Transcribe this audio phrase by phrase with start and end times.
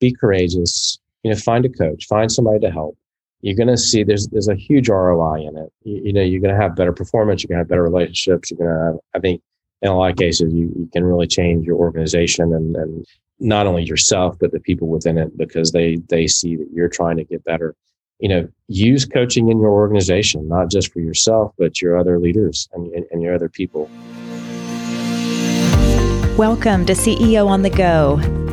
[0.00, 2.96] be courageous, you know, find a coach, find somebody to help.
[3.42, 5.72] You're going to see there's there's a huge ROI in it.
[5.82, 7.42] You, you know, you're going to have better performance.
[7.42, 8.50] You're going to have better relationships.
[8.50, 9.42] You're going to have, I think,
[9.82, 13.06] in a lot of cases, you, you can really change your organization and, and
[13.38, 17.16] not only yourself but the people within it because they they see that you're trying
[17.18, 17.74] to get better.
[18.18, 22.66] You know, use coaching in your organization, not just for yourself, but your other leaders
[22.72, 23.90] and, and, and your other people.
[26.38, 28.35] Welcome to CEO on the Go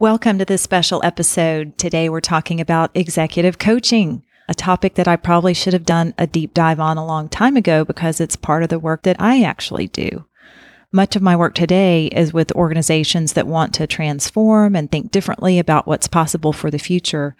[0.00, 1.76] Welcome to this special episode.
[1.76, 6.26] Today we're talking about executive coaching, a topic that I probably should have done a
[6.26, 9.42] deep dive on a long time ago because it's part of the work that I
[9.42, 10.24] actually do.
[10.90, 15.58] Much of my work today is with organizations that want to transform and think differently
[15.58, 17.36] about what's possible for the future.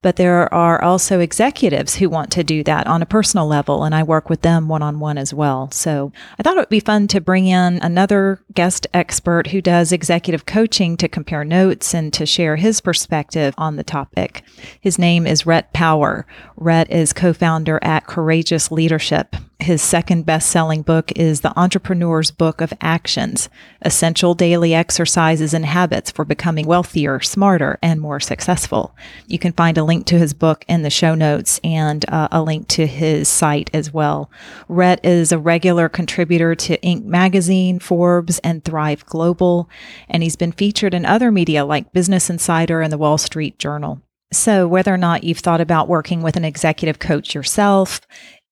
[0.00, 3.92] But there are also executives who want to do that on a personal level, and
[3.92, 5.72] I work with them one on one as well.
[5.72, 9.90] So I thought it would be fun to bring in another guest expert who does
[9.90, 14.44] executive coaching to compare notes and to share his perspective on the topic.
[14.80, 16.26] His name is Rhett Power.
[16.56, 19.34] Rhett is co founder at Courageous Leadership.
[19.60, 23.48] His second best selling book is The Entrepreneur's Book of Actions
[23.82, 28.94] Essential Daily Exercises and Habits for Becoming Wealthier, Smarter, and More Successful.
[29.26, 32.42] You can find a link to his book in the show notes and uh, a
[32.42, 34.30] link to his site as well.
[34.68, 37.04] Rhett is a regular contributor to Inc.
[37.04, 39.68] magazine, Forbes, and Thrive Global,
[40.08, 44.00] and he's been featured in other media like Business Insider and the Wall Street Journal.
[44.30, 48.02] So, whether or not you've thought about working with an executive coach yourself,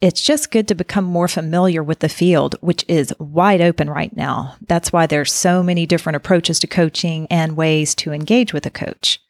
[0.01, 4.15] it's just good to become more familiar with the field, which is wide open right
[4.15, 4.57] now.
[4.67, 8.71] That's why there's so many different approaches to coaching and ways to engage with a
[8.71, 9.21] coach.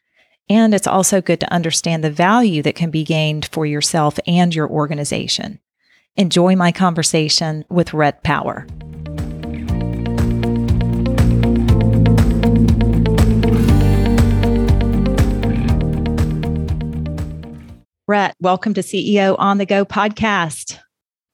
[0.49, 4.55] And it's also good to understand the value that can be gained for yourself and
[4.55, 5.59] your organization.
[6.15, 8.65] Enjoy my conversation with Rhett Power.
[18.07, 20.79] Rhett, welcome to CEO on the Go podcast.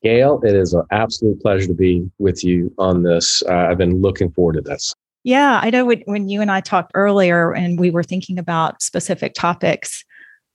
[0.01, 3.43] Gayle, it is an absolute pleasure to be with you on this.
[3.47, 4.95] Uh, I've been looking forward to this.
[5.23, 8.81] Yeah, I know when, when you and I talked earlier and we were thinking about
[8.81, 10.03] specific topics,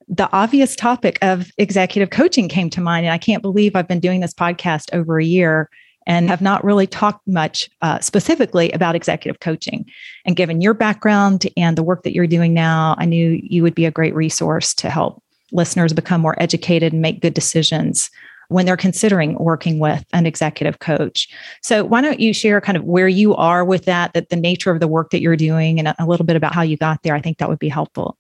[0.09, 3.07] the obvious topic of executive coaching came to mind.
[3.07, 5.71] And I can't believe I've been doing this podcast over a year
[6.07, 9.85] and have not really talked much uh, specifically about executive coaching.
[10.25, 13.75] And given your background and the work that you're doing now, I knew you would
[13.75, 18.11] be a great resource to help listeners become more educated and make good decisions
[18.49, 21.29] when they're considering working with an executive coach.
[21.63, 24.71] So, why don't you share kind of where you are with that, that the nature
[24.71, 27.15] of the work that you're doing, and a little bit about how you got there?
[27.15, 28.17] I think that would be helpful.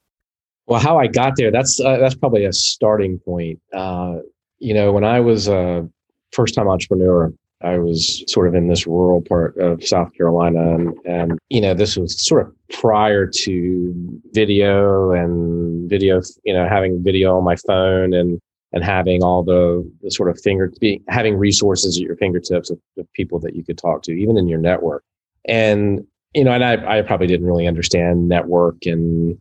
[0.67, 3.61] Well, how I got there, that's uh, that's probably a starting point.
[3.73, 4.19] Uh,
[4.59, 5.89] you know, when I was a
[6.33, 10.95] first time entrepreneur, I was sort of in this rural part of South Carolina, and,
[11.07, 17.03] and you know this was sort of prior to video and video, you know, having
[17.03, 18.39] video on my phone and
[18.73, 22.79] and having all the, the sort of finger be, having resources at your fingertips of,
[22.99, 25.05] of, people that you could talk to, even in your network.
[25.47, 29.41] And you know, and I, I probably didn't really understand network and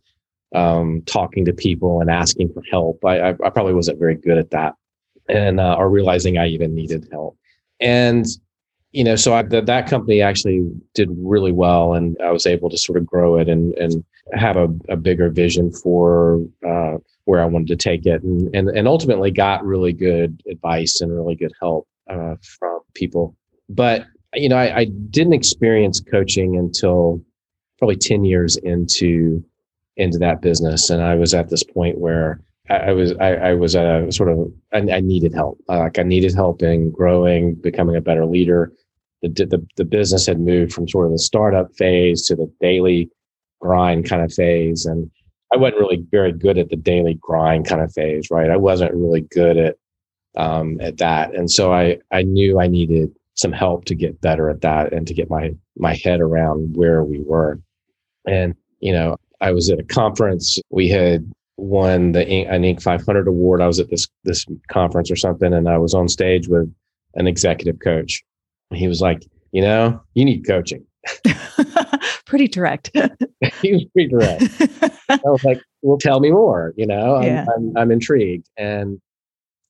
[0.54, 3.04] um, talking to people and asking for help.
[3.04, 4.74] I, I, I probably wasn't very good at that,
[5.28, 7.38] and uh, or realizing I even needed help
[7.80, 8.26] and
[8.92, 12.78] you know so I, that company actually did really well and i was able to
[12.78, 16.96] sort of grow it and and have a, a bigger vision for uh,
[17.28, 21.14] where i wanted to take it and, and and ultimately got really good advice and
[21.14, 23.36] really good help uh, from people
[23.68, 27.22] but you know I, I didn't experience coaching until
[27.78, 29.44] probably 10 years into
[29.98, 32.40] into that business and i was at this point where
[32.70, 35.58] I, was I, I was a sort of I, I needed help.
[35.68, 38.72] Uh, like I needed help in growing, becoming a better leader.
[39.22, 43.10] The, the the business had moved from sort of the startup phase to the daily
[43.58, 45.10] grind kind of phase, and
[45.52, 48.28] I wasn't really very good at the daily grind kind of phase.
[48.30, 49.76] Right, I wasn't really good at
[50.36, 54.50] um, at that, and so I I knew I needed some help to get better
[54.50, 57.60] at that and to get my my head around where we were.
[58.26, 60.58] And you know, I was at a conference.
[60.70, 62.82] We had won the an Inc.
[62.82, 63.60] 500 award.
[63.60, 66.72] I was at this this conference or something, and I was on stage with
[67.14, 68.22] an executive coach.
[68.74, 70.84] He was like, "You know, you need coaching."
[72.28, 72.90] pretty direct.
[73.62, 74.42] he was pretty direct.
[75.08, 77.46] I was like, "Well, tell me more." You know, I'm, yeah.
[77.56, 79.00] I'm, I'm intrigued, and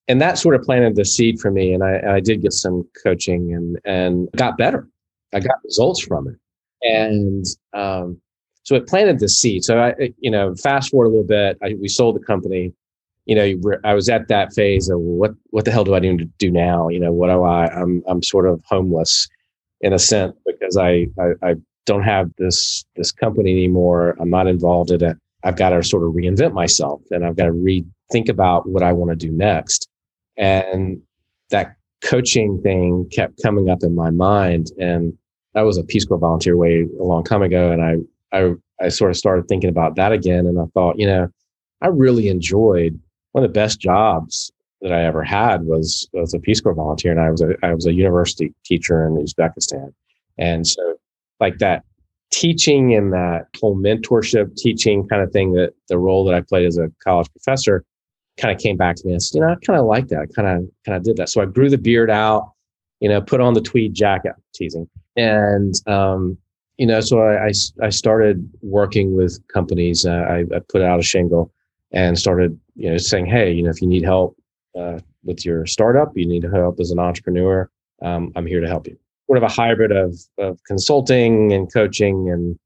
[0.08, 1.72] and that sort of planted the seed for me.
[1.72, 4.86] And I, I did get some coaching and and got better.
[5.32, 6.36] I got results from it,
[6.82, 8.20] and um,
[8.64, 9.64] so it planted the seed.
[9.64, 12.72] So I, you know, fast forward a little bit, I, we sold the company.
[13.26, 16.18] You know, I was at that phase of what what the hell do I need
[16.18, 16.88] to do now?
[16.88, 17.66] You know, what do I?
[17.66, 19.28] I'm I'm sort of homeless
[19.80, 21.54] in a sense because I, I, I
[21.88, 24.16] don't have this this company anymore.
[24.20, 25.16] I'm not involved in it.
[25.44, 28.92] I've got to sort of reinvent myself and I've got to rethink about what I
[28.92, 29.88] want to do next.
[30.36, 31.00] And
[31.50, 34.70] that coaching thing kept coming up in my mind.
[34.78, 35.16] And
[35.54, 37.72] that was a Peace Corps volunteer way a long time ago.
[37.72, 40.46] And I, I, I sort of started thinking about that again.
[40.46, 41.28] And I thought, you know,
[41.80, 42.98] I really enjoyed
[43.32, 47.10] one of the best jobs that I ever had was was a Peace Corps volunteer,
[47.10, 49.92] and I was a I was a university teacher in Uzbekistan,
[50.38, 50.98] and so
[51.40, 51.84] like that
[52.30, 56.66] teaching and that whole mentorship teaching kind of thing that the role that I played
[56.66, 57.84] as a college professor
[58.38, 60.20] kind of came back to me and said, you know, I kind of like that.
[60.20, 61.28] I kind of kind of did that.
[61.28, 62.52] So I grew the beard out,
[63.00, 66.36] you know, put on the tweed jacket, teasing, and um,
[66.76, 67.52] you know, so I, I,
[67.82, 70.06] I started working with companies.
[70.06, 71.52] Uh, I, I put out a shingle
[71.92, 74.36] and started, you know, saying, hey, you know, if you need help
[74.78, 77.68] uh, with your startup, you need help as an entrepreneur,
[78.02, 78.96] um, I'm here to help you.
[79.28, 82.30] Sort of a hybrid of, of consulting and coaching.
[82.30, 82.58] And,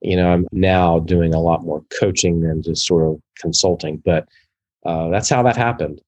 [0.00, 4.02] you know, I'm now doing a lot more coaching than just sort of consulting.
[4.04, 4.28] But
[4.86, 6.00] uh, that's how that happened.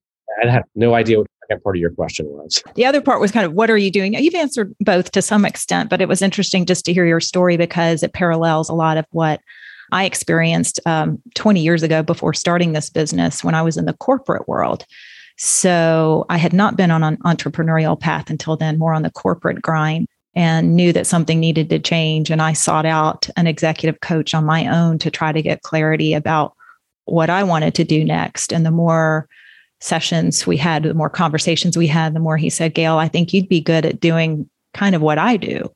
[0.42, 2.62] I had no idea what the second part of your question was.
[2.74, 4.14] The other part was kind of what are you doing?
[4.14, 7.56] You've answered both to some extent, but it was interesting just to hear your story
[7.56, 9.40] because it parallels a lot of what
[9.92, 13.92] I experienced um, 20 years ago before starting this business when I was in the
[13.92, 14.86] corporate world.
[15.44, 19.60] So I had not been on an entrepreneurial path until then, more on the corporate
[19.60, 20.06] grind
[20.36, 22.30] and knew that something needed to change.
[22.30, 26.14] And I sought out an executive coach on my own to try to get clarity
[26.14, 26.54] about
[27.06, 28.52] what I wanted to do next.
[28.52, 29.28] And the more
[29.80, 33.32] sessions we had, the more conversations we had, the more he said, Gayle, I think
[33.32, 35.68] you'd be good at doing kind of what I do.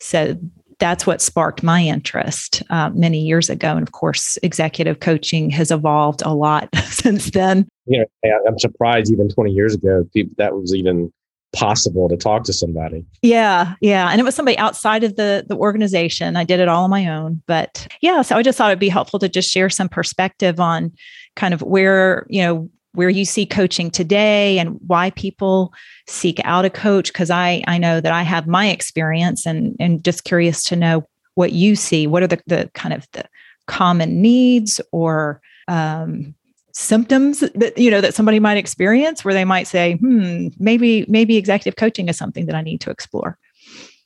[0.00, 0.36] So
[0.82, 3.68] that's what sparked my interest uh, many years ago.
[3.76, 7.68] And of course, executive coaching has evolved a lot since then.
[7.86, 10.04] You know, I'm surprised even 20 years ago
[10.38, 11.12] that was even
[11.52, 13.06] possible to talk to somebody.
[13.22, 16.34] Yeah, yeah, and it was somebody outside of the the organization.
[16.34, 18.88] I did it all on my own, but yeah, so I just thought it'd be
[18.88, 20.92] helpful to just share some perspective on
[21.36, 25.72] kind of where, you know, where you see coaching today and why people
[26.06, 30.04] seek out a coach because I I know that I have my experience and and
[30.04, 32.06] just curious to know what you see.
[32.06, 33.24] What are the the kind of the
[33.66, 36.34] common needs or um,
[36.72, 41.36] symptoms that you know that somebody might experience where they might say, hmm, maybe maybe
[41.36, 43.38] executive coaching is something that I need to explore.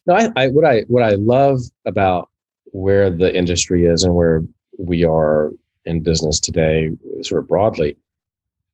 [0.06, 2.28] No, I, I what I what I love about
[2.66, 4.44] where the industry is and where
[4.78, 5.50] we are
[5.84, 6.90] in business today,
[7.22, 7.96] sort of broadly,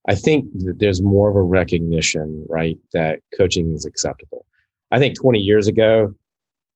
[0.08, 4.44] I think that there's more of a recognition, right, that coaching is acceptable.
[4.90, 6.14] I think 20 years ago,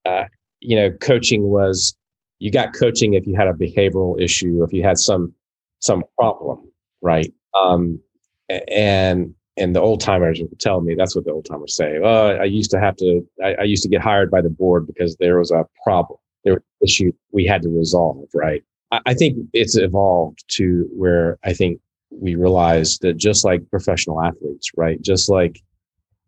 [0.05, 0.25] uh,
[0.61, 1.96] you know, coaching was
[2.38, 5.34] you got coaching if you had a behavioral issue, if you had some
[5.81, 6.70] some problem,
[7.02, 7.32] right?
[7.55, 8.00] Um,
[8.49, 11.99] and and the old timers would tell me that's what the old timers say.
[12.02, 14.87] Oh, I used to have to, I, I used to get hired by the board
[14.87, 18.62] because there was a problem, there was an issue we had to resolve, right?
[18.93, 21.81] I, I think it's evolved to where I think
[22.21, 25.01] we realized that just like professional athletes, right?
[25.03, 25.61] Just like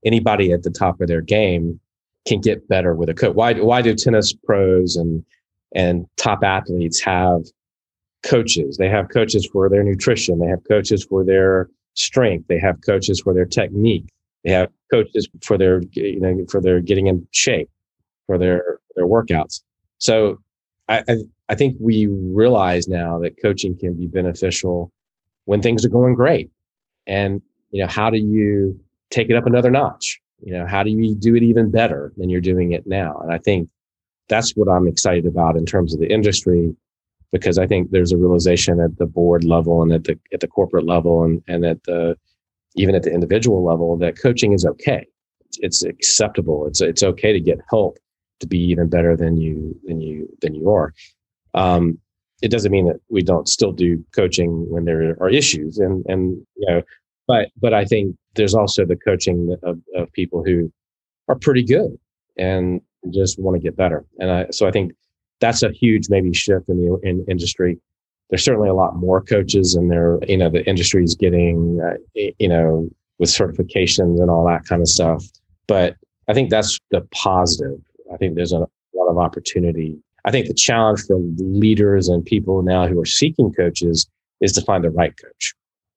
[0.05, 1.81] anybody at the top of their game
[2.27, 3.35] can get better with a coach.
[3.35, 5.25] Why, why do tennis pros and,
[5.75, 7.43] and top athletes have
[8.23, 8.77] coaches?
[8.77, 10.39] They have coaches for their nutrition.
[10.39, 12.47] They have coaches for their strength.
[12.49, 14.09] They have coaches for their technique.
[14.45, 17.71] They have coaches for their, you know, for their getting in shape,
[18.27, 19.63] for their, their workouts.
[19.99, 20.39] So
[20.89, 21.17] I, I,
[21.49, 24.93] I think we realize now that coaching can be beneficial
[25.49, 26.51] when things are going great.
[27.07, 27.41] And,
[27.71, 28.79] you know, how do you
[29.11, 30.21] take it up another notch?
[30.41, 33.19] You know, how do you do it even better than you're doing it now?
[33.23, 33.71] And I think
[34.29, 36.77] that's what I'm excited about in terms of the industry,
[37.33, 40.49] because I think there's a realization at the board level and at the at the
[40.49, 42.19] corporate level and, and at the
[42.77, 45.07] even at the individual level that coaching is okay.
[45.61, 46.67] It's, acceptable.
[46.67, 47.97] It's it's okay to get help
[48.41, 50.93] to be even better than you than you than you are.
[51.55, 51.99] Um,
[52.43, 56.41] it doesn't mean that we don't still do coaching when there are issues and and
[56.57, 56.83] you know
[57.27, 60.73] but but i think there's also the coaching of, of people who
[61.29, 61.99] are pretty good
[62.39, 62.81] and
[63.13, 64.05] just want to get better.
[64.19, 64.93] And i so i think
[65.41, 67.79] that's a huge maybe shift in the in industry.
[68.29, 71.97] There's certainly a lot more coaches and there you know the industry is getting uh,
[72.15, 75.25] you know with certifications and all that kind of stuff.
[75.67, 75.97] But
[76.29, 77.81] i think that's the positive.
[78.13, 82.63] I think there's a lot of opportunity I think the challenge for leaders and people
[82.63, 84.09] now who are seeking coaches
[84.41, 85.55] is to find the right coach.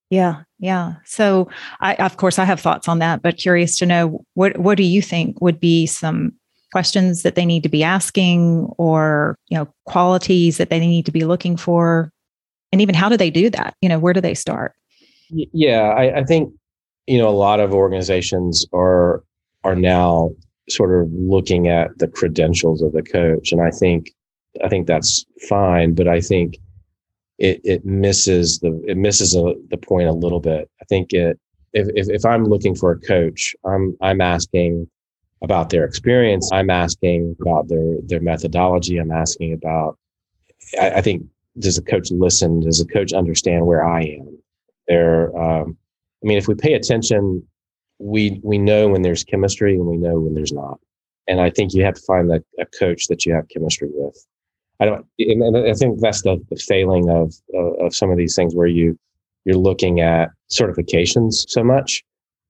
[0.10, 0.96] Yeah, yeah.
[1.06, 1.50] So,
[1.80, 4.84] I of course I have thoughts on that, but curious to know what what do
[4.84, 6.34] you think would be some
[6.74, 11.12] questions that they need to be asking, or you know, qualities that they need to
[11.12, 12.12] be looking for,
[12.74, 13.76] and even how do they do that?
[13.82, 14.74] You know, where do they start?
[15.30, 16.54] Yeah, I, I think
[17.08, 19.24] you know a lot of organizations are
[19.64, 20.32] are now
[20.70, 24.12] sort of looking at the credentials of the coach, and I think
[24.64, 26.58] I think that's fine, but I think
[27.38, 30.70] it it misses the it misses a, the point a little bit.
[30.82, 31.40] I think it
[31.74, 34.88] if, if if I'm looking for a coach, I'm I'm asking
[35.42, 36.52] about their experience.
[36.52, 38.98] I'm asking about their their methodology.
[38.98, 39.98] I'm asking about.
[40.80, 41.26] I, I think
[41.58, 42.62] does the coach listen?
[42.62, 44.38] Does the coach understand where I am?
[44.88, 45.36] There.
[45.38, 45.78] Um,
[46.24, 47.48] I mean, if we pay attention,
[48.02, 50.80] we we know when there's chemistry and we know when there's not.
[51.28, 54.18] And I think you have to find that a coach that you have chemistry with.
[54.80, 55.06] I don't.
[55.20, 58.68] And I think that's the, the failing of, of of some of these things where
[58.68, 58.98] you
[59.46, 62.04] you're looking at certifications so much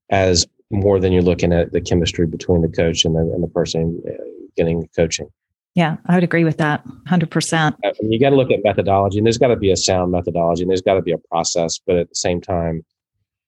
[0.09, 3.47] as more than you're looking at the chemistry between the coach and the, and the
[3.47, 4.11] person uh,
[4.55, 5.27] getting the coaching.
[5.75, 7.75] Yeah, I would agree with that 100%.
[7.83, 10.11] I mean, you got to look at methodology and there's got to be a sound
[10.11, 12.83] methodology and there's got to be a process, but at the same time,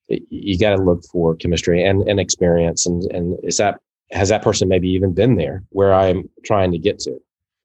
[0.08, 2.86] you got to look for chemistry and, and experience.
[2.86, 3.80] And, and is that,
[4.12, 7.18] has that person maybe even been there where I'm trying to get to?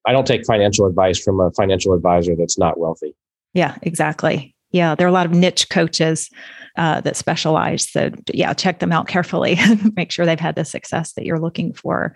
[0.06, 3.14] I don't take financial advice from a financial advisor that's not wealthy.
[3.54, 4.54] Yeah, exactly.
[4.70, 6.30] Yeah, there are a lot of niche coaches
[6.76, 7.88] uh, that specialize.
[7.88, 9.58] So, yeah, check them out carefully.
[9.96, 12.14] Make sure they've had the success that you're looking for.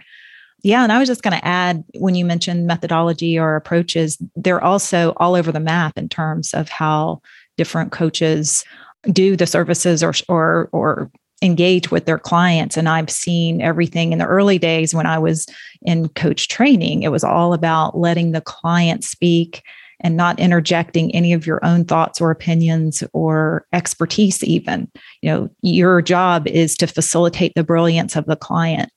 [0.63, 4.63] Yeah, and I was just going to add when you mentioned methodology or approaches, they're
[4.63, 7.21] also all over the map in terms of how
[7.57, 8.65] different coaches
[9.11, 11.11] do the services or or or
[11.43, 12.77] engage with their clients.
[12.77, 15.47] And I've seen everything in the early days when I was
[15.83, 19.63] in coach training, it was all about letting the client speak
[20.03, 24.91] and not interjecting any of your own thoughts or opinions or expertise even.
[25.21, 28.91] You know your job is to facilitate the brilliance of the client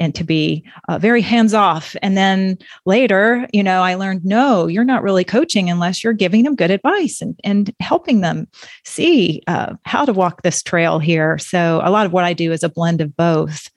[0.00, 1.94] and to be uh, very hands off.
[2.02, 6.42] And then later, you know, I learned no, you're not really coaching unless you're giving
[6.42, 8.48] them good advice and, and helping them
[8.84, 11.36] see uh, how to walk this trail here.
[11.38, 13.68] So a lot of what I do is a blend of both.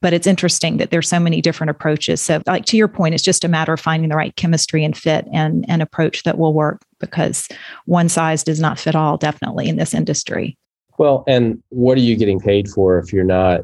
[0.00, 2.20] But it's interesting that there's so many different approaches.
[2.20, 4.96] So, like to your point, it's just a matter of finding the right chemistry and
[4.96, 7.48] fit and an approach that will work because
[7.86, 10.56] one size does not fit all, definitely in this industry.
[10.98, 13.62] Well, and what are you getting paid for if you're not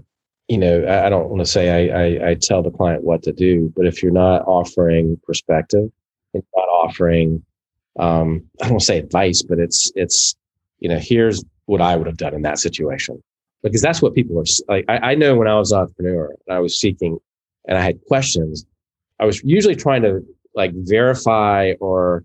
[0.48, 3.32] you know, I, don't want to say I, I, I, tell the client what to
[3.32, 5.90] do, but if you're not offering perspective
[6.34, 7.42] and not offering,
[7.98, 10.36] um, I don't say advice, but it's, it's,
[10.80, 13.22] you know, here's what I would have done in that situation.
[13.62, 14.84] Because that's what people are like.
[14.88, 17.18] I, I know when I was an entrepreneur I was seeking
[17.66, 18.66] and I had questions,
[19.18, 20.20] I was usually trying to
[20.54, 22.24] like verify or,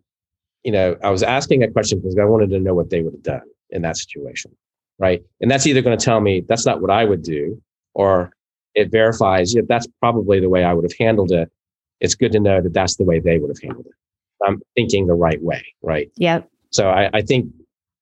[0.64, 3.14] you know, I was asking a question because I wanted to know what they would
[3.14, 4.52] have done in that situation.
[4.98, 5.24] Right.
[5.40, 7.62] And that's either going to tell me that's not what I would do
[8.00, 8.32] or
[8.76, 11.52] it verifies yeah, that's probably the way I would have handled it.
[12.00, 14.48] It's good to know that that's the way they would have handled it.
[14.48, 16.10] I'm thinking the right way, right?
[16.16, 16.44] Yeah.
[16.70, 17.52] So I, I think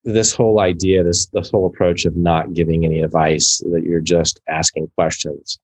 [0.04, 4.40] this whole idea, this this whole approach of not giving any advice, that you're just
[4.48, 5.58] asking questions.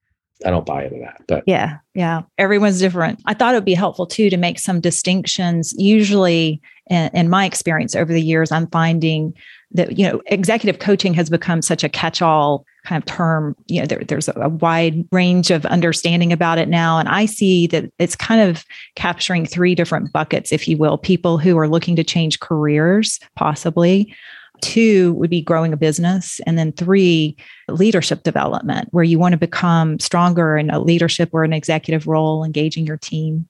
[0.44, 1.22] I don't buy into that.
[1.28, 2.22] But yeah, yeah.
[2.38, 3.22] Everyone's different.
[3.24, 5.72] I thought it would be helpful too to make some distinctions.
[5.78, 6.60] Usually
[6.90, 9.32] in, in my experience over the years, I'm finding
[9.70, 13.86] that, you know, executive coaching has become such a catch-all kind of term you know
[13.86, 16.98] there, there's a wide range of understanding about it now.
[16.98, 18.64] And i see that it's kind of
[18.94, 24.14] capturing three different buckets if you will people who are looking to change careers possibly
[24.60, 27.36] two would be growing a business and then three
[27.68, 32.44] leadership development where you want to become stronger in a leadership or an executive role
[32.44, 33.46] engaging your team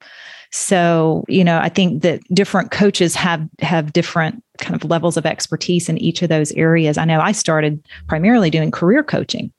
[0.54, 5.26] so, you know, I think that different coaches have have different kind of levels of
[5.26, 6.96] expertise in each of those areas.
[6.96, 9.50] I know I started primarily doing career coaching,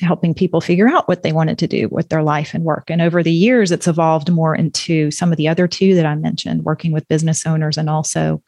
[0.00, 2.88] helping people figure out what they wanted to do with their life and work.
[2.88, 6.14] And over the years, it's evolved more into some of the other two that I
[6.14, 8.42] mentioned, working with business owners and also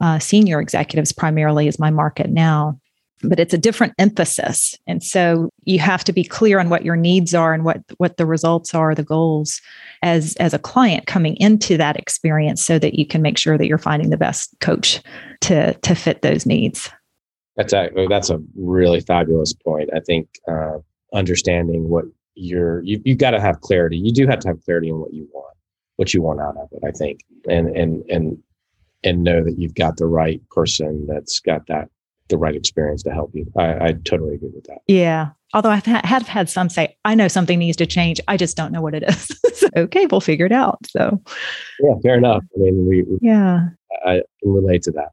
[0.00, 2.78] uh, senior executives primarily is my market now
[3.22, 4.76] but it's a different emphasis.
[4.86, 8.16] And so you have to be clear on what your needs are and what what
[8.16, 9.60] the results are the goals
[10.02, 13.66] as as a client coming into that experience so that you can make sure that
[13.66, 15.00] you're finding the best coach
[15.40, 16.90] to to fit those needs.
[17.56, 19.90] That's a that's a really fabulous point.
[19.94, 20.78] I think uh,
[21.12, 23.98] understanding what you're you, you've got to have clarity.
[23.98, 25.54] You do have to have clarity on what you want
[25.96, 27.24] what you want out of it i think.
[27.48, 28.38] And and and
[29.04, 31.88] and know that you've got the right person that's got that
[32.28, 33.50] the right experience to help you.
[33.56, 34.78] I, I totally agree with that.
[34.86, 35.30] Yeah.
[35.54, 38.20] Although I've had, some say, I know something needs to change.
[38.28, 39.40] I just don't know what it is.
[39.54, 40.78] so, okay, we'll figure it out.
[40.86, 41.22] So,
[41.80, 42.44] yeah, fair enough.
[42.54, 43.68] I mean, we, yeah,
[44.04, 45.08] I can relate to that.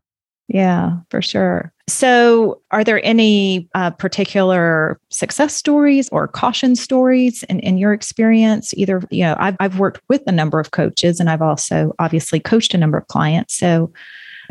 [0.47, 1.71] Yeah, for sure.
[1.87, 8.73] So, are there any uh, particular success stories or caution stories in, in your experience?
[8.75, 12.39] Either, you know, I've, I've worked with a number of coaches and I've also obviously
[12.39, 13.55] coached a number of clients.
[13.55, 13.91] So,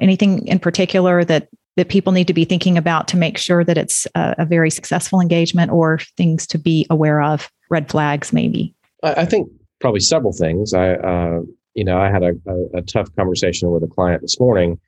[0.00, 3.76] anything in particular that that people need to be thinking about to make sure that
[3.76, 8.74] it's a, a very successful engagement or things to be aware of, red flags maybe?
[9.02, 9.48] I, think
[9.80, 10.72] probably several things.
[10.72, 11.40] I, uh,
[11.74, 14.78] you know, I had a, a, a, tough conversation with a client this morning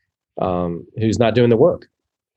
[0.41, 1.89] um, who's not doing the work.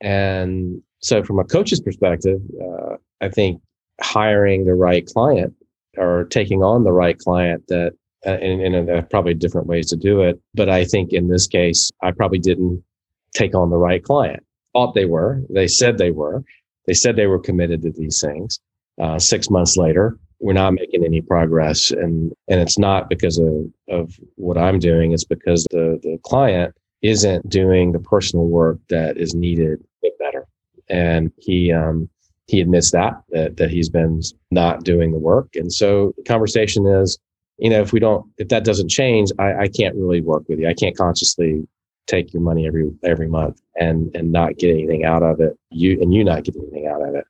[0.01, 3.61] And so, from a coach's perspective, uh, I think
[4.01, 5.53] hiring the right client
[5.97, 7.93] or taking on the right client that,
[8.25, 10.39] uh, and, there are probably different ways to do it.
[10.53, 12.83] But I think in this case, I probably didn't
[13.33, 14.43] take on the right client.
[14.73, 15.41] Thought they were.
[15.49, 16.43] They said they were.
[16.85, 18.59] They said they were committed to these things.
[18.99, 23.71] Uh, six months later, we're not making any progress, and and it's not because of
[23.89, 25.11] of what I'm doing.
[25.11, 30.45] It's because the the client isn't doing the personal work that is needed get better.
[30.89, 32.09] And he um,
[32.47, 35.55] he admits that, that that he's been not doing the work.
[35.55, 37.17] And so the conversation is,
[37.57, 40.59] you know, if we don't, if that doesn't change, I, I can't really work with
[40.59, 40.67] you.
[40.67, 41.67] I can't consciously
[42.07, 45.57] take your money every every month and and not get anything out of it.
[45.69, 47.25] You and you not get anything out of it.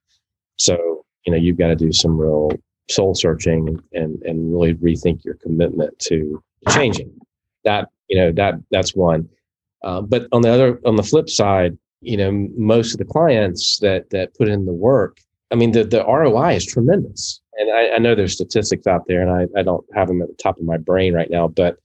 [0.57, 2.51] So you know, you've got to do some real
[2.89, 7.13] soul searching and and really rethink your commitment to changing.
[7.65, 9.27] That you know that that's one.
[9.83, 13.79] Uh, but on the other, on the flip side, you know, most of the clients
[13.79, 15.19] that that put in the work,
[15.51, 17.41] I mean, the the ROI is tremendous.
[17.57, 20.29] And I, I know there's statistics out there, and I, I don't have them at
[20.29, 21.77] the top of my brain right now, but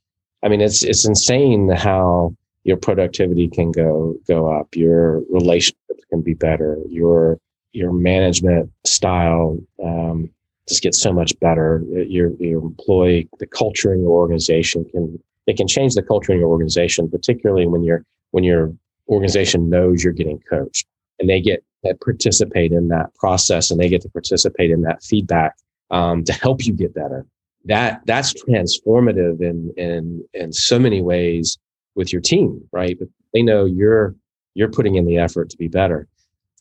[0.42, 6.22] I mean, it's it's insane how your productivity can go go up, your relationships can
[6.22, 7.38] be better, your
[7.72, 10.30] your management style um,
[10.68, 11.82] just gets so much better.
[11.90, 16.38] Your your employee, the culture in your organization can it can change the culture in
[16.38, 18.72] your organization, particularly when your when your
[19.08, 20.86] organization knows you're getting coached
[21.18, 25.02] and they get to participate in that process and they get to participate in that
[25.02, 25.54] feedback
[25.90, 27.26] um, to help you get better.
[27.66, 31.58] That that's transformative in in in so many ways
[31.94, 32.98] with your team, right?
[32.98, 34.14] But they know you're
[34.54, 36.06] you're putting in the effort to be better,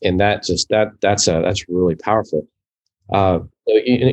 [0.02, 2.46] and that just that that's a that's really powerful.
[3.12, 3.40] Uh,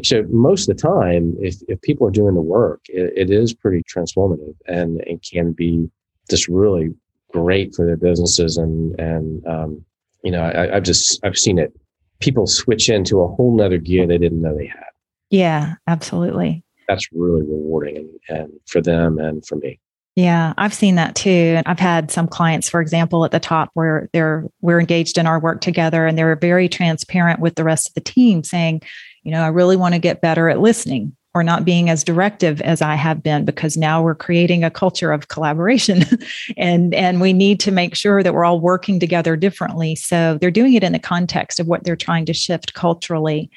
[0.04, 3.54] so most of the time, if, if people are doing the work, it, it is
[3.54, 5.90] pretty transformative and it can be
[6.30, 6.90] just really
[7.32, 8.58] great for their businesses.
[8.58, 9.84] And, and, um,
[10.24, 11.74] you know, I, I've just, I've seen it.
[12.20, 14.86] People switch into a whole nother gear they didn't know they had.
[15.30, 16.64] Yeah, absolutely.
[16.88, 19.80] That's really rewarding and, and for them and for me.
[20.16, 21.30] Yeah, I've seen that too.
[21.30, 25.26] And I've had some clients, for example, at the top where they're we're engaged in
[25.26, 28.82] our work together and they're very transparent with the rest of the team saying,
[29.24, 32.60] you know, I really want to get better at listening or not being as directive
[32.62, 36.04] as I have been because now we're creating a culture of collaboration
[36.58, 39.96] and and we need to make sure that we're all working together differently.
[39.96, 43.50] So they're doing it in the context of what they're trying to shift culturally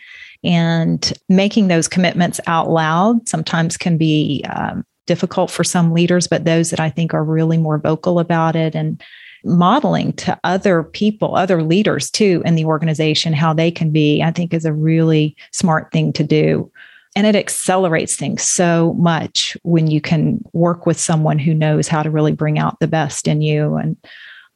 [0.44, 6.44] and making those commitments out loud sometimes can be um, difficult for some leaders, but
[6.44, 9.02] those that I think are really more vocal about it and
[9.44, 14.30] modeling to other people, other leaders too in the organization, how they can be, I
[14.30, 16.70] think is a really smart thing to do.
[17.16, 22.02] And it accelerates things so much when you can work with someone who knows how
[22.02, 23.96] to really bring out the best in you and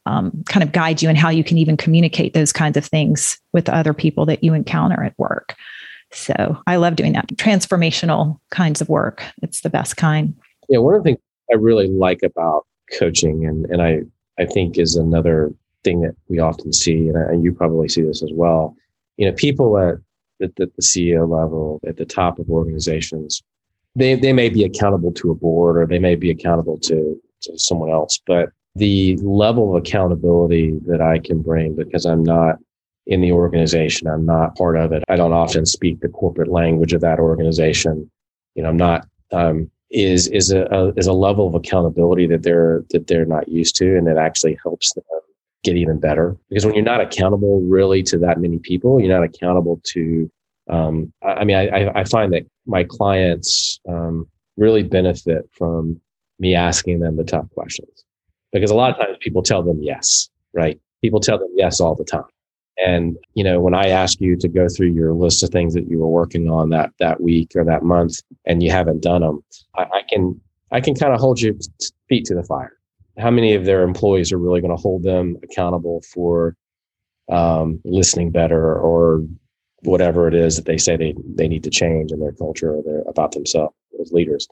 [0.05, 3.39] um, kind of guide you in how you can even communicate those kinds of things
[3.53, 5.55] with other people that you encounter at work.
[6.11, 9.23] So I love doing that transformational kinds of work.
[9.41, 10.33] It's the best kind.
[10.67, 11.19] Yeah, one of the things
[11.51, 12.65] I really like about
[12.97, 14.01] coaching, and and I
[14.39, 18.31] I think is another thing that we often see, and, you probably see this as
[18.33, 18.75] well.
[19.17, 23.43] You know, people at the CEO level, at the top of organizations,
[23.95, 27.59] they they may be accountable to a board or they may be accountable to, to
[27.59, 32.57] someone else, but the level of accountability that I can bring because I'm not
[33.07, 34.07] in the organization.
[34.07, 35.03] I'm not part of it.
[35.09, 38.09] I don't often speak the corporate language of that organization.
[38.55, 42.43] You know, I'm not um, is is a, a, is a level of accountability that
[42.43, 45.03] they're that they're not used to, and it actually helps them
[45.63, 46.37] get even better.
[46.49, 50.29] Because when you're not accountable really to that many people, you're not accountable to.
[50.69, 55.99] Um, I, I, mean, I, I find that my clients um, really benefit from
[56.37, 58.05] me asking them the tough questions,
[58.53, 60.79] because a lot of times people tell them yes, right?
[61.01, 62.23] People tell them yes all the time.
[62.85, 65.89] And, you know, when I ask you to go through your list of things that
[65.89, 69.43] you were working on that, that week or that month and you haven't done them,
[69.75, 70.39] I, I can,
[70.71, 71.53] I can kind of hold your
[72.07, 72.77] feet to the fire.
[73.17, 76.55] How many of their employees are really going to hold them accountable for
[77.29, 79.25] um, listening better or
[79.83, 82.83] whatever it is that they say they, they need to change in their culture or
[82.83, 84.47] their, about themselves as leaders?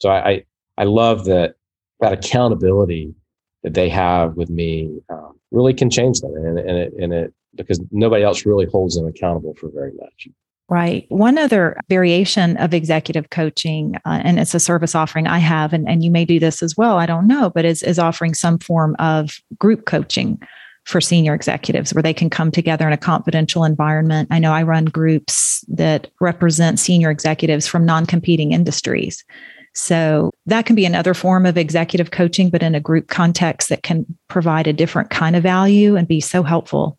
[0.00, 0.44] So I, I,
[0.78, 1.54] I love that,
[2.00, 3.14] that accountability
[3.62, 7.34] that they have with me um, really can change them, and, and it and it
[7.54, 10.28] because nobody else really holds them accountable for very much.
[10.70, 11.06] Right.
[11.08, 15.88] One other variation of executive coaching, uh, and it's a service offering I have, and,
[15.88, 16.98] and you may do this as well.
[16.98, 20.38] I don't know, but is, is offering some form of group coaching
[20.84, 24.28] for senior executives where they can come together in a confidential environment.
[24.30, 29.24] I know I run groups that represent senior executives from non competing industries.
[29.74, 33.82] So that can be another form of executive coaching, but in a group context that
[33.82, 36.98] can provide a different kind of value and be so helpful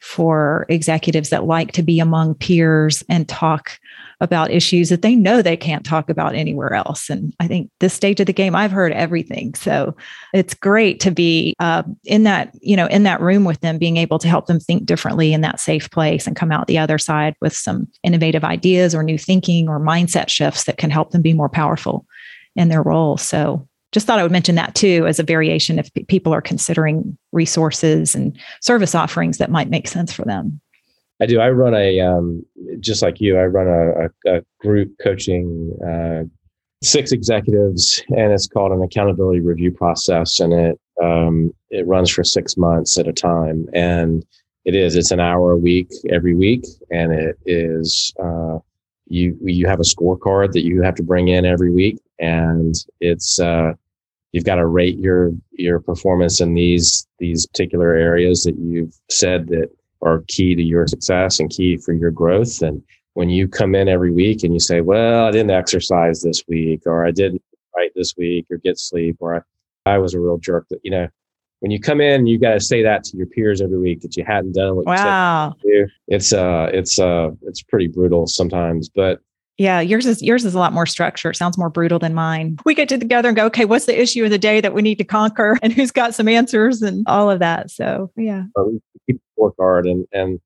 [0.00, 3.78] for executives that like to be among peers and talk
[4.22, 7.08] about issues that they know they can't talk about anywhere else.
[7.08, 9.54] And I think this stage of the game, I've heard everything.
[9.54, 9.96] So
[10.34, 13.96] it's great to be uh, in that, you know, in that room with them, being
[13.96, 16.98] able to help them think differently in that safe place and come out the other
[16.98, 21.22] side with some innovative ideas or new thinking or mindset shifts that can help them
[21.22, 22.06] be more powerful
[22.56, 23.16] in their role.
[23.16, 27.16] So just thought I would mention that too as a variation if people are considering
[27.32, 30.60] resources and service offerings that might make sense for them.
[31.20, 31.38] I do.
[31.38, 32.44] I run a um,
[32.80, 33.36] just like you.
[33.36, 36.24] I run a, a, a group coaching uh,
[36.82, 42.24] six executives, and it's called an accountability review process, and it um, it runs for
[42.24, 44.24] six months at a time, and
[44.64, 44.96] it is.
[44.96, 48.14] It's an hour a week every week, and it is.
[48.22, 48.58] Uh,
[49.06, 53.40] you you have a scorecard that you have to bring in every week, and it's
[53.40, 53.72] uh,
[54.32, 59.48] you've got to rate your your performance in these these particular areas that you've said
[59.48, 59.70] that
[60.02, 62.62] are key to your success and key for your growth.
[62.62, 62.82] And
[63.14, 66.82] when you come in every week and you say, "Well, I didn't exercise this week,
[66.86, 67.42] or I didn't
[67.76, 69.36] write this week, or get sleep, or
[69.86, 71.08] I, I was a real jerk," that you know.
[71.58, 74.16] When you come in, you got to say that to your peers every week that
[74.16, 75.54] you hadn't done what wow.
[75.62, 75.92] you said.
[76.08, 79.20] It's uh, it's uh, it's pretty brutal sometimes, but
[79.58, 81.34] yeah, yours is yours is a lot more structured.
[81.34, 82.56] It sounds more brutal than mine.
[82.64, 84.96] We get together and go, okay, what's the issue of the day that we need
[84.98, 87.70] to conquer, and who's got some answers, and all of that.
[87.70, 88.44] So yeah,
[89.06, 90.40] keep scorecard, and and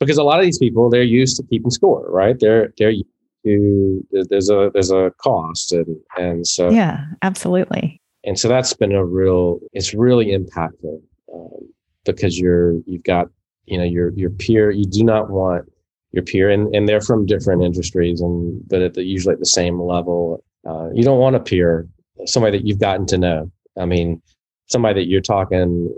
[0.00, 2.38] because a lot of these people they're used to keeping score, right?
[2.38, 3.06] They're they're used
[3.44, 8.00] to there's a there's a cost, and and so yeah, absolutely.
[8.24, 11.00] And so that's been a real it's really impactful
[11.32, 11.72] um,
[12.04, 13.28] because you're you've got
[13.66, 14.70] you know your your peer.
[14.70, 15.70] You do not want
[16.16, 19.46] your peer, and, and they're from different industries, and but at the, usually at the
[19.46, 20.42] same level.
[20.68, 21.86] Uh, you don't want a peer,
[22.24, 23.50] somebody that you've gotten to know.
[23.78, 24.20] I mean,
[24.66, 25.88] somebody that you're talking.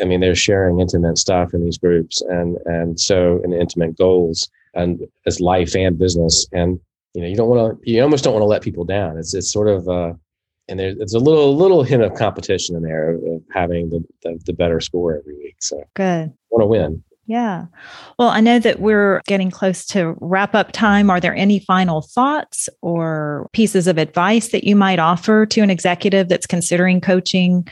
[0.00, 4.50] I mean, they're sharing intimate stuff in these groups, and and so in intimate goals
[4.74, 6.80] and as life and business, and
[7.14, 7.90] you know, you don't want to.
[7.90, 9.18] You almost don't want to let people down.
[9.18, 9.88] It's it's sort of.
[9.88, 10.14] Uh,
[10.68, 14.02] and there's, there's a little little hint of competition in there of, of having the,
[14.22, 15.56] the, the better score every week.
[15.60, 16.32] So good.
[16.50, 17.02] Want to win.
[17.26, 17.66] Yeah.
[18.18, 21.08] Well, I know that we're getting close to wrap up time.
[21.08, 25.70] Are there any final thoughts or pieces of advice that you might offer to an
[25.70, 27.66] executive that's considering coaching,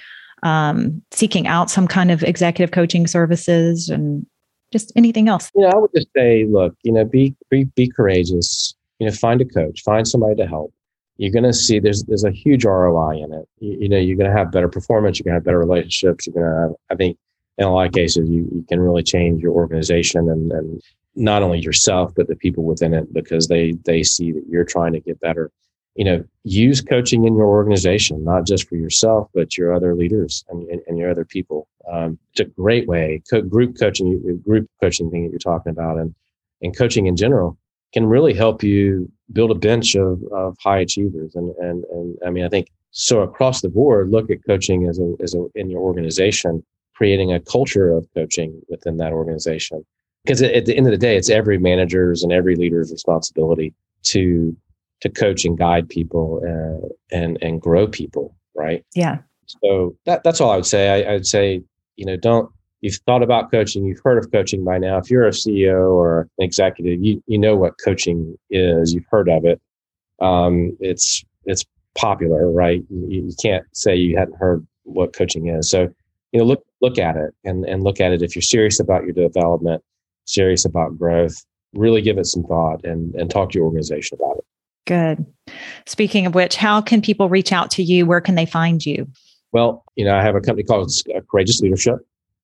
[0.44, 4.24] um, seeking out some kind of executive coaching services, and
[4.72, 5.50] just anything else?
[5.56, 8.74] You know, I would just say, look, you know, be be, be courageous.
[9.00, 10.72] You know, find a coach, find somebody to help.
[11.16, 13.48] You're going to see there's there's a huge ROI in it.
[13.58, 15.18] You, you know, you're going to have better performance.
[15.18, 16.26] You're going to have better relationships.
[16.26, 17.18] You're going to have, I think
[17.60, 20.82] in a lot of cases, you, you can really change your organization and, and
[21.14, 24.94] not only yourself, but the people within it because they, they see that you're trying
[24.94, 25.50] to get better.
[25.94, 30.42] You know, use coaching in your organization, not just for yourself, but your other leaders
[30.48, 31.68] and, and, and your other people.
[31.92, 33.22] Um, it's a great way.
[33.28, 36.14] Co- group coaching, group coaching thing that you're talking about, and
[36.62, 37.58] and coaching in general
[37.92, 41.34] can really help you build a bench of, of high achievers.
[41.34, 44.98] And, and, and I mean, I think so across the board, look at coaching as
[44.98, 46.64] a, as a, in your organization
[47.00, 49.82] creating a culture of coaching within that organization.
[50.22, 54.54] Because at the end of the day, it's every manager's and every leader's responsibility to
[55.00, 58.84] to coach and guide people uh, and and grow people, right?
[58.94, 59.18] Yeah.
[59.46, 60.90] So that that's all I would say.
[60.90, 61.62] I, I would say,
[61.96, 62.50] you know, don't
[62.82, 64.98] you've thought about coaching, you've heard of coaching by now.
[64.98, 68.92] If you're a CEO or an executive, you you know what coaching is.
[68.92, 69.58] You've heard of it.
[70.20, 72.82] Um, it's it's popular, right?
[72.90, 75.70] You, you can't say you hadn't heard what coaching is.
[75.70, 75.88] So
[76.32, 78.22] you know look look at it and and look at it.
[78.22, 79.82] If you're serious about your development
[80.26, 84.38] serious about growth really give it some thought and and talk to your organization about
[84.38, 84.44] it.
[84.86, 85.24] Good.
[85.86, 88.06] Speaking of which how can people reach out to you?
[88.06, 89.08] Where can they find you?
[89.52, 91.98] Well you know i have a company called uh, courageous leadership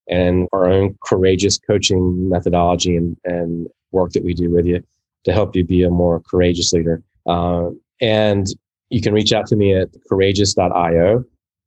[0.09, 4.83] and our own courageous coaching methodology and and work that we do with you
[5.25, 7.03] to help you be a more courageous leader.
[7.27, 7.71] Uh,
[8.01, 8.47] and
[8.91, 11.25] you can reach out to me at courageous.io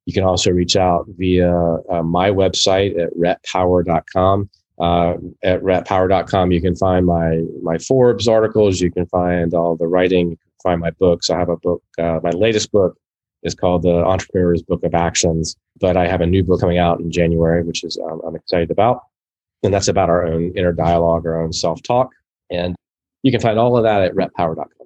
[0.10, 1.54] you can also reach out via
[1.92, 4.50] uh, my website at rhettpower.com.
[4.80, 8.82] Uh, at rhettpower.com, you can find my my Forbes articles.
[8.82, 10.32] You can find all the writing.
[10.32, 11.30] You can find my books.
[11.30, 12.98] I have a book, uh, my latest book
[13.44, 15.56] is called the Entrepreneur's Book of Actions.
[15.80, 18.72] But I have a new book coming out in January, which is um, I'm excited
[18.72, 19.04] about,
[19.62, 22.10] and that's about our own inner dialogue, our own self talk,
[22.50, 22.76] and
[23.22, 24.79] you can find all of that at rhettpower.com.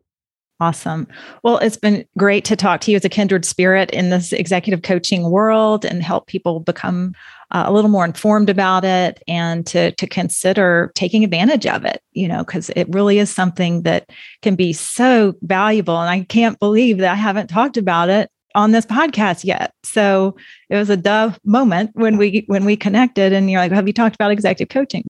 [0.59, 1.07] Awesome.
[1.43, 4.83] Well, it's been great to talk to you as a kindred spirit in this executive
[4.83, 7.13] coaching world and help people become
[7.51, 12.01] uh, a little more informed about it and to to consider taking advantage of it,
[12.13, 14.09] you know, cuz it really is something that
[14.41, 18.71] can be so valuable and I can't believe that I haven't talked about it on
[18.71, 19.73] this podcast yet.
[19.83, 20.35] So,
[20.69, 23.93] it was a dove moment when we when we connected and you're like, "Have you
[23.93, 25.03] talked about executive coaching?"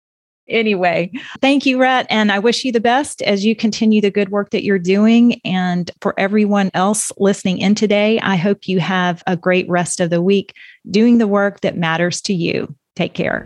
[0.48, 2.08] Anyway, thank you, Rhett.
[2.10, 5.40] And I wish you the best as you continue the good work that you're doing.
[5.44, 10.10] And for everyone else listening in today, I hope you have a great rest of
[10.10, 10.54] the week
[10.90, 12.74] doing the work that matters to you.
[12.96, 13.46] Take care.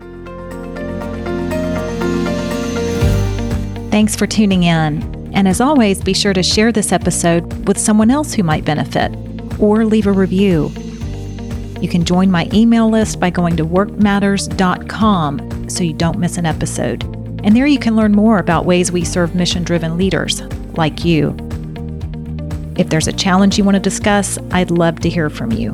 [3.92, 5.18] Thanks for tuning in.
[5.34, 9.16] And as always, be sure to share this episode with someone else who might benefit
[9.60, 10.72] or leave a review.
[11.82, 16.46] You can join my email list by going to workmatters.com so you don't miss an
[16.46, 17.04] episode.
[17.44, 20.42] And there you can learn more about ways we serve mission driven leaders
[20.78, 21.36] like you.
[22.78, 25.74] If there's a challenge you want to discuss, I'd love to hear from you.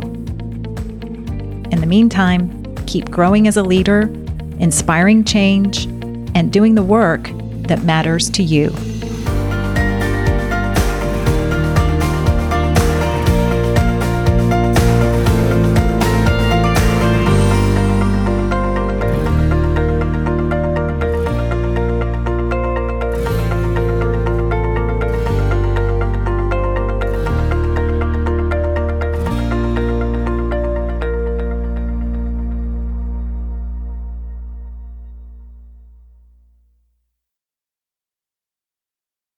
[1.71, 4.03] In the meantime, keep growing as a leader,
[4.59, 5.85] inspiring change,
[6.35, 7.29] and doing the work
[7.67, 8.69] that matters to you.